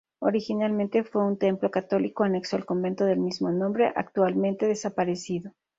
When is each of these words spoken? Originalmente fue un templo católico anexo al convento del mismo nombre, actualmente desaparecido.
Originalmente 0.17 1.03
fue 1.03 1.23
un 1.23 1.37
templo 1.37 1.69
católico 1.69 2.23
anexo 2.23 2.55
al 2.55 2.65
convento 2.65 3.05
del 3.05 3.19
mismo 3.19 3.51
nombre, 3.51 3.93
actualmente 3.95 4.65
desaparecido. 4.65 5.51